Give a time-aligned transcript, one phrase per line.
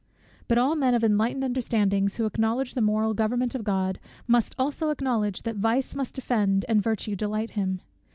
[0.47, 4.89] But all men of enlightened understandings, who acknowledge the moral government of God, must also
[4.89, 7.81] acknowledge, that vice must offend and virtue delight him.